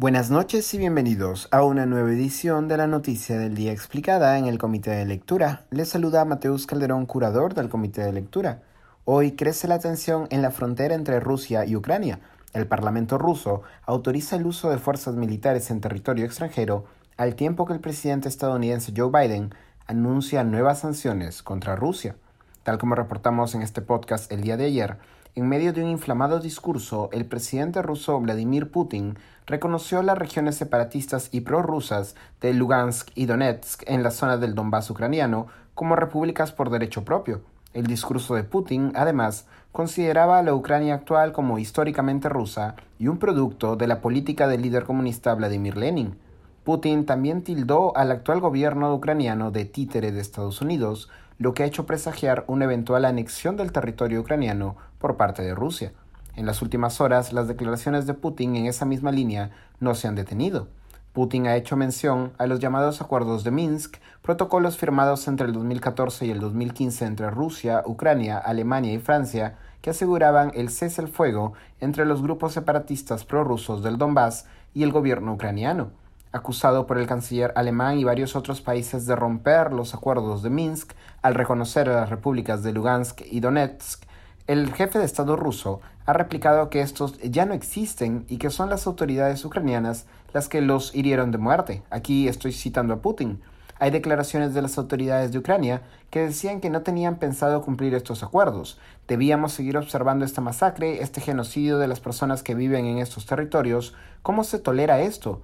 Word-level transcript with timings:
Buenas 0.00 0.30
noches 0.30 0.72
y 0.72 0.78
bienvenidos 0.78 1.46
a 1.50 1.62
una 1.62 1.84
nueva 1.84 2.10
edición 2.10 2.68
de 2.68 2.78
la 2.78 2.86
Noticia 2.86 3.38
del 3.38 3.54
Día 3.54 3.70
explicada 3.70 4.38
en 4.38 4.46
el 4.46 4.56
Comité 4.56 4.92
de 4.92 5.04
Lectura. 5.04 5.66
Les 5.68 5.90
saluda 5.90 6.24
Mateus 6.24 6.66
Calderón, 6.66 7.04
curador 7.04 7.52
del 7.52 7.68
Comité 7.68 8.00
de 8.00 8.14
Lectura. 8.14 8.62
Hoy 9.04 9.32
crece 9.32 9.68
la 9.68 9.78
tensión 9.78 10.26
en 10.30 10.40
la 10.40 10.52
frontera 10.52 10.94
entre 10.94 11.20
Rusia 11.20 11.66
y 11.66 11.76
Ucrania. 11.76 12.18
El 12.54 12.66
Parlamento 12.66 13.18
ruso 13.18 13.60
autoriza 13.84 14.36
el 14.36 14.46
uso 14.46 14.70
de 14.70 14.78
fuerzas 14.78 15.16
militares 15.16 15.70
en 15.70 15.82
territorio 15.82 16.24
extranjero 16.24 16.86
al 17.18 17.34
tiempo 17.34 17.66
que 17.66 17.74
el 17.74 17.80
presidente 17.80 18.30
estadounidense 18.30 18.94
Joe 18.96 19.10
Biden 19.10 19.54
anuncia 19.86 20.44
nuevas 20.44 20.78
sanciones 20.78 21.42
contra 21.42 21.76
Rusia. 21.76 22.16
Tal 22.62 22.78
como 22.78 22.94
reportamos 22.94 23.54
en 23.54 23.60
este 23.60 23.82
podcast 23.82 24.32
el 24.32 24.40
día 24.40 24.56
de 24.56 24.64
ayer, 24.64 24.96
en 25.36 25.48
medio 25.48 25.72
de 25.72 25.84
un 25.84 25.90
inflamado 25.90 26.40
discurso, 26.40 27.08
el 27.12 27.24
presidente 27.24 27.82
ruso 27.82 28.18
Vladimir 28.20 28.70
Putin 28.70 29.16
reconoció 29.46 30.02
las 30.02 30.18
regiones 30.18 30.56
separatistas 30.56 31.28
y 31.30 31.42
prorrusas 31.42 32.16
de 32.40 32.52
Lugansk 32.52 33.10
y 33.14 33.26
Donetsk 33.26 33.82
en 33.86 34.02
la 34.02 34.10
zona 34.10 34.38
del 34.38 34.54
Donbass 34.54 34.90
ucraniano 34.90 35.46
como 35.74 35.94
repúblicas 35.94 36.52
por 36.52 36.70
derecho 36.70 37.04
propio. 37.04 37.42
El 37.72 37.86
discurso 37.86 38.34
de 38.34 38.42
Putin, 38.42 38.92
además, 38.96 39.46
consideraba 39.70 40.38
a 40.38 40.42
la 40.42 40.54
Ucrania 40.54 40.94
actual 40.94 41.32
como 41.32 41.58
históricamente 41.58 42.28
rusa 42.28 42.74
y 42.98 43.06
un 43.06 43.18
producto 43.18 43.76
de 43.76 43.86
la 43.86 44.00
política 44.00 44.48
del 44.48 44.62
líder 44.62 44.82
comunista 44.82 45.32
Vladimir 45.34 45.76
Lenin. 45.76 46.16
Putin 46.64 47.06
también 47.06 47.42
tildó 47.42 47.96
al 47.96 48.10
actual 48.10 48.40
gobierno 48.40 48.92
ucraniano 48.92 49.52
de 49.52 49.64
títere 49.64 50.10
de 50.10 50.20
Estados 50.20 50.60
Unidos, 50.60 51.08
lo 51.40 51.54
que 51.54 51.62
ha 51.62 51.66
hecho 51.66 51.86
presagiar 51.86 52.44
una 52.48 52.66
eventual 52.66 53.06
anexión 53.06 53.56
del 53.56 53.72
territorio 53.72 54.20
ucraniano 54.20 54.76
por 54.98 55.16
parte 55.16 55.42
de 55.42 55.54
Rusia. 55.54 55.94
En 56.36 56.44
las 56.44 56.60
últimas 56.60 57.00
horas, 57.00 57.32
las 57.32 57.48
declaraciones 57.48 58.06
de 58.06 58.12
Putin 58.12 58.56
en 58.56 58.66
esa 58.66 58.84
misma 58.84 59.10
línea 59.10 59.50
no 59.80 59.94
se 59.94 60.06
han 60.06 60.14
detenido. 60.14 60.68
Putin 61.14 61.46
ha 61.46 61.56
hecho 61.56 61.78
mención 61.78 62.32
a 62.36 62.46
los 62.46 62.60
llamados 62.60 63.00
acuerdos 63.00 63.42
de 63.42 63.52
Minsk, 63.52 63.96
protocolos 64.20 64.76
firmados 64.76 65.26
entre 65.28 65.46
el 65.46 65.54
2014 65.54 66.26
y 66.26 66.30
el 66.30 66.40
2015 66.40 67.06
entre 67.06 67.30
Rusia, 67.30 67.82
Ucrania, 67.86 68.36
Alemania 68.36 68.92
y 68.92 68.98
Francia, 68.98 69.56
que 69.80 69.90
aseguraban 69.90 70.52
el 70.54 70.68
cese 70.68 71.00
al 71.00 71.08
fuego 71.08 71.54
entre 71.80 72.04
los 72.04 72.20
grupos 72.20 72.52
separatistas 72.52 73.24
prorrusos 73.24 73.82
del 73.82 73.96
Donbass 73.96 74.44
y 74.74 74.82
el 74.82 74.92
gobierno 74.92 75.32
ucraniano 75.32 75.90
acusado 76.32 76.86
por 76.86 76.98
el 76.98 77.06
canciller 77.06 77.52
alemán 77.56 77.98
y 77.98 78.04
varios 78.04 78.36
otros 78.36 78.60
países 78.60 79.06
de 79.06 79.16
romper 79.16 79.72
los 79.72 79.94
acuerdos 79.94 80.42
de 80.42 80.50
Minsk 80.50 80.92
al 81.22 81.34
reconocer 81.34 81.88
a 81.88 82.00
las 82.00 82.10
repúblicas 82.10 82.62
de 82.62 82.72
Lugansk 82.72 83.22
y 83.30 83.40
Donetsk, 83.40 84.04
el 84.46 84.72
jefe 84.72 84.98
de 84.98 85.04
Estado 85.04 85.36
ruso 85.36 85.80
ha 86.06 86.12
replicado 86.12 86.70
que 86.70 86.80
estos 86.80 87.18
ya 87.20 87.46
no 87.46 87.54
existen 87.54 88.24
y 88.28 88.38
que 88.38 88.50
son 88.50 88.68
las 88.68 88.86
autoridades 88.88 89.44
ucranianas 89.44 90.06
las 90.32 90.48
que 90.48 90.60
los 90.60 90.92
hirieron 90.92 91.30
de 91.30 91.38
muerte. 91.38 91.82
Aquí 91.88 92.26
estoy 92.26 92.52
citando 92.52 92.94
a 92.94 93.00
Putin. 93.00 93.40
Hay 93.78 93.92
declaraciones 93.92 94.52
de 94.52 94.60
las 94.60 94.76
autoridades 94.76 95.30
de 95.30 95.38
Ucrania 95.38 95.82
que 96.10 96.20
decían 96.20 96.60
que 96.60 96.68
no 96.68 96.82
tenían 96.82 97.16
pensado 97.16 97.62
cumplir 97.62 97.94
estos 97.94 98.22
acuerdos. 98.22 98.78
Debíamos 99.06 99.52
seguir 99.52 99.78
observando 99.78 100.24
esta 100.24 100.40
masacre, 100.40 101.00
este 101.00 101.20
genocidio 101.20 101.78
de 101.78 101.86
las 101.86 102.00
personas 102.00 102.42
que 102.42 102.56
viven 102.56 102.86
en 102.86 102.98
estos 102.98 103.26
territorios. 103.26 103.94
¿Cómo 104.22 104.42
se 104.42 104.58
tolera 104.58 105.00
esto? 105.00 105.42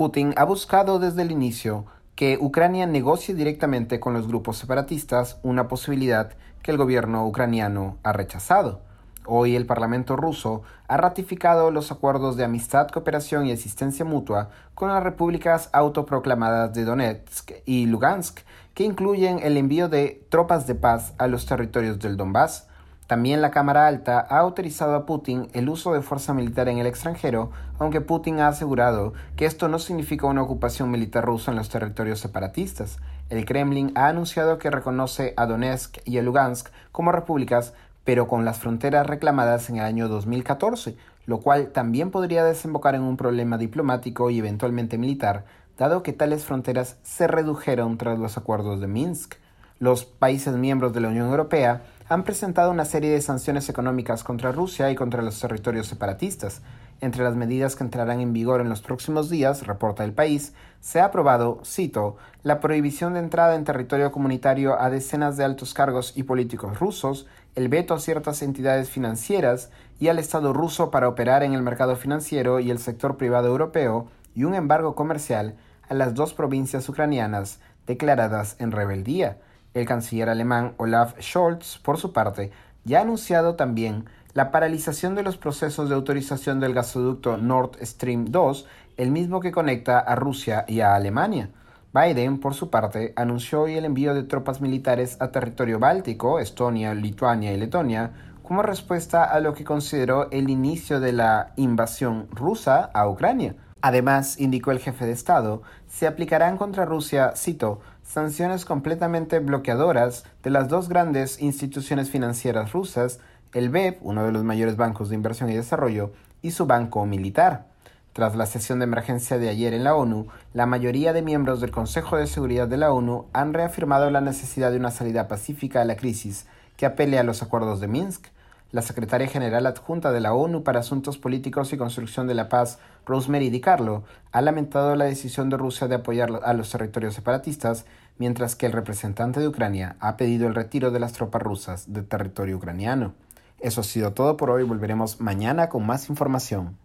Putin 0.00 0.32
ha 0.38 0.44
buscado 0.44 0.98
desde 0.98 1.20
el 1.20 1.30
inicio 1.30 1.84
que 2.14 2.38
Ucrania 2.40 2.86
negocie 2.86 3.34
directamente 3.34 4.00
con 4.00 4.14
los 4.14 4.26
grupos 4.26 4.56
separatistas, 4.56 5.38
una 5.42 5.68
posibilidad 5.68 6.32
que 6.62 6.70
el 6.70 6.78
gobierno 6.78 7.26
ucraniano 7.26 7.98
ha 8.02 8.14
rechazado. 8.14 8.80
Hoy 9.26 9.56
el 9.56 9.66
Parlamento 9.66 10.16
ruso 10.16 10.62
ha 10.88 10.96
ratificado 10.96 11.70
los 11.70 11.92
acuerdos 11.92 12.38
de 12.38 12.44
amistad, 12.44 12.88
cooperación 12.88 13.44
y 13.44 13.52
asistencia 13.52 14.06
mutua 14.06 14.48
con 14.74 14.88
las 14.88 15.02
repúblicas 15.02 15.68
autoproclamadas 15.74 16.72
de 16.72 16.86
Donetsk 16.86 17.50
y 17.66 17.84
Lugansk, 17.84 18.38
que 18.72 18.84
incluyen 18.84 19.40
el 19.42 19.58
envío 19.58 19.90
de 19.90 20.26
tropas 20.30 20.66
de 20.66 20.76
paz 20.76 21.12
a 21.18 21.26
los 21.26 21.44
territorios 21.44 21.98
del 21.98 22.16
Donbass, 22.16 22.69
también 23.10 23.42
la 23.42 23.50
Cámara 23.50 23.88
Alta 23.88 24.24
ha 24.30 24.38
autorizado 24.38 24.94
a 24.94 25.04
Putin 25.04 25.48
el 25.52 25.68
uso 25.68 25.92
de 25.92 26.00
fuerza 26.00 26.32
militar 26.32 26.68
en 26.68 26.78
el 26.78 26.86
extranjero, 26.86 27.50
aunque 27.80 28.00
Putin 28.00 28.38
ha 28.38 28.46
asegurado 28.46 29.14
que 29.34 29.46
esto 29.46 29.66
no 29.66 29.80
significa 29.80 30.28
una 30.28 30.42
ocupación 30.42 30.92
militar 30.92 31.24
rusa 31.24 31.50
en 31.50 31.56
los 31.56 31.70
territorios 31.70 32.20
separatistas. 32.20 32.98
El 33.28 33.46
Kremlin 33.46 33.90
ha 33.96 34.06
anunciado 34.06 34.58
que 34.58 34.70
reconoce 34.70 35.34
a 35.36 35.46
Donetsk 35.46 35.98
y 36.04 36.18
a 36.18 36.22
Lugansk 36.22 36.68
como 36.92 37.10
repúblicas, 37.10 37.74
pero 38.04 38.28
con 38.28 38.44
las 38.44 38.60
fronteras 38.60 39.08
reclamadas 39.08 39.68
en 39.70 39.78
el 39.78 39.82
año 39.86 40.06
2014, 40.06 40.96
lo 41.26 41.40
cual 41.40 41.72
también 41.72 42.12
podría 42.12 42.44
desembocar 42.44 42.94
en 42.94 43.02
un 43.02 43.16
problema 43.16 43.58
diplomático 43.58 44.30
y 44.30 44.38
eventualmente 44.38 44.98
militar, 44.98 45.46
dado 45.76 46.04
que 46.04 46.12
tales 46.12 46.44
fronteras 46.44 46.96
se 47.02 47.26
redujeron 47.26 47.98
tras 47.98 48.20
los 48.20 48.38
acuerdos 48.38 48.80
de 48.80 48.86
Minsk. 48.86 49.34
Los 49.80 50.04
países 50.04 50.54
miembros 50.54 50.92
de 50.92 51.00
la 51.00 51.08
Unión 51.08 51.28
Europea 51.28 51.82
han 52.10 52.24
presentado 52.24 52.72
una 52.72 52.84
serie 52.84 53.12
de 53.12 53.20
sanciones 53.20 53.68
económicas 53.68 54.24
contra 54.24 54.50
Rusia 54.50 54.90
y 54.90 54.96
contra 54.96 55.22
los 55.22 55.38
territorios 55.38 55.86
separatistas. 55.86 56.60
Entre 57.00 57.22
las 57.22 57.36
medidas 57.36 57.76
que 57.76 57.84
entrarán 57.84 58.18
en 58.18 58.32
vigor 58.32 58.60
en 58.60 58.68
los 58.68 58.82
próximos 58.82 59.30
días, 59.30 59.64
reporta 59.64 60.02
el 60.02 60.12
país, 60.12 60.52
se 60.80 60.98
ha 60.98 61.04
aprobado, 61.04 61.60
cito, 61.64 62.16
la 62.42 62.58
prohibición 62.58 63.14
de 63.14 63.20
entrada 63.20 63.54
en 63.54 63.62
territorio 63.62 64.10
comunitario 64.10 64.76
a 64.80 64.90
decenas 64.90 65.36
de 65.36 65.44
altos 65.44 65.72
cargos 65.72 66.12
y 66.16 66.24
políticos 66.24 66.80
rusos, 66.80 67.28
el 67.54 67.68
veto 67.68 67.94
a 67.94 68.00
ciertas 68.00 68.42
entidades 68.42 68.90
financieras 68.90 69.70
y 70.00 70.08
al 70.08 70.18
Estado 70.18 70.52
ruso 70.52 70.90
para 70.90 71.08
operar 71.08 71.44
en 71.44 71.52
el 71.52 71.62
mercado 71.62 71.94
financiero 71.94 72.58
y 72.58 72.72
el 72.72 72.80
sector 72.80 73.18
privado 73.18 73.46
europeo, 73.46 74.08
y 74.34 74.42
un 74.42 74.56
embargo 74.56 74.96
comercial 74.96 75.54
a 75.88 75.94
las 75.94 76.12
dos 76.14 76.34
provincias 76.34 76.88
ucranianas 76.88 77.60
declaradas 77.86 78.56
en 78.58 78.72
rebeldía. 78.72 79.38
El 79.72 79.86
canciller 79.86 80.28
alemán 80.28 80.74
Olaf 80.78 81.14
Scholz, 81.20 81.78
por 81.78 81.96
su 81.96 82.12
parte, 82.12 82.50
ya 82.84 82.98
ha 82.98 83.02
anunciado 83.02 83.54
también 83.54 84.06
la 84.34 84.50
paralización 84.50 85.14
de 85.14 85.22
los 85.22 85.36
procesos 85.36 85.88
de 85.88 85.94
autorización 85.94 86.58
del 86.58 86.74
gasoducto 86.74 87.36
Nord 87.36 87.78
Stream 87.82 88.26
2, 88.26 88.66
el 88.96 89.10
mismo 89.10 89.40
que 89.40 89.52
conecta 89.52 89.98
a 90.00 90.14
Rusia 90.16 90.64
y 90.66 90.80
a 90.80 90.94
Alemania. 90.94 91.50
Biden, 91.92 92.38
por 92.38 92.54
su 92.54 92.70
parte, 92.70 93.12
anunció 93.16 93.62
hoy 93.62 93.76
el 93.76 93.84
envío 93.84 94.14
de 94.14 94.22
tropas 94.22 94.60
militares 94.60 95.16
a 95.20 95.32
territorio 95.32 95.78
báltico, 95.78 96.38
Estonia, 96.38 96.94
Lituania 96.94 97.52
y 97.52 97.56
Letonia, 97.56 98.12
como 98.42 98.62
respuesta 98.62 99.24
a 99.24 99.38
lo 99.40 99.54
que 99.54 99.64
consideró 99.64 100.30
el 100.30 100.50
inicio 100.50 100.98
de 100.98 101.12
la 101.12 101.52
invasión 101.56 102.28
rusa 102.32 102.90
a 102.92 103.08
Ucrania. 103.08 103.54
Además, 103.82 104.38
indicó 104.38 104.72
el 104.72 104.78
jefe 104.78 105.06
de 105.06 105.12
Estado, 105.12 105.62
se 105.88 106.06
aplicarán 106.06 106.56
contra 106.56 106.84
Rusia, 106.84 107.32
cito, 107.34 107.80
sanciones 108.10 108.64
completamente 108.64 109.38
bloqueadoras 109.38 110.24
de 110.42 110.50
las 110.50 110.68
dos 110.68 110.88
grandes 110.88 111.40
instituciones 111.40 112.10
financieras 112.10 112.72
rusas, 112.72 113.20
el 113.52 113.70
BEP, 113.70 113.98
uno 114.02 114.24
de 114.24 114.32
los 114.32 114.42
mayores 114.42 114.76
bancos 114.76 115.08
de 115.08 115.14
inversión 115.14 115.48
y 115.48 115.54
desarrollo, 115.54 116.10
y 116.42 116.50
su 116.50 116.66
banco 116.66 117.06
militar. 117.06 117.66
Tras 118.12 118.34
la 118.34 118.46
sesión 118.46 118.80
de 118.80 118.86
emergencia 118.86 119.38
de 119.38 119.48
ayer 119.48 119.74
en 119.74 119.84
la 119.84 119.94
ONU, 119.94 120.26
la 120.54 120.66
mayoría 120.66 121.12
de 121.12 121.22
miembros 121.22 121.60
del 121.60 121.70
Consejo 121.70 122.16
de 122.16 122.26
Seguridad 122.26 122.66
de 122.66 122.78
la 122.78 122.92
ONU 122.92 123.26
han 123.32 123.54
reafirmado 123.54 124.10
la 124.10 124.20
necesidad 124.20 124.72
de 124.72 124.78
una 124.78 124.90
salida 124.90 125.28
pacífica 125.28 125.80
a 125.80 125.84
la 125.84 125.94
crisis 125.94 126.46
que 126.76 126.86
apele 126.86 127.16
a 127.16 127.22
los 127.22 127.44
acuerdos 127.44 127.78
de 127.78 127.86
Minsk, 127.86 128.26
la 128.72 128.82
secretaria 128.82 129.26
general 129.26 129.66
adjunta 129.66 130.12
de 130.12 130.20
la 130.20 130.32
ONU 130.32 130.62
para 130.62 130.80
Asuntos 130.80 131.18
Políticos 131.18 131.72
y 131.72 131.76
Construcción 131.76 132.26
de 132.26 132.34
la 132.34 132.48
Paz, 132.48 132.78
Rosemary 133.04 133.50
DiCarlo, 133.50 134.04
ha 134.32 134.40
lamentado 134.40 134.94
la 134.96 135.06
decisión 135.06 135.50
de 135.50 135.56
Rusia 135.56 135.88
de 135.88 135.96
apoyar 135.96 136.40
a 136.44 136.52
los 136.52 136.70
territorios 136.70 137.14
separatistas, 137.14 137.86
mientras 138.18 138.54
que 138.54 138.66
el 138.66 138.72
representante 138.72 139.40
de 139.40 139.48
Ucrania 139.48 139.96
ha 139.98 140.16
pedido 140.16 140.46
el 140.46 140.54
retiro 140.54 140.90
de 140.90 141.00
las 141.00 141.12
tropas 141.12 141.42
rusas 141.42 141.92
del 141.92 142.06
territorio 142.06 142.56
ucraniano. 142.56 143.14
Eso 143.58 143.80
ha 143.80 143.84
sido 143.84 144.12
todo 144.12 144.36
por 144.36 144.50
hoy, 144.50 144.62
volveremos 144.62 145.20
mañana 145.20 145.68
con 145.68 145.84
más 145.86 146.08
información. 146.08 146.76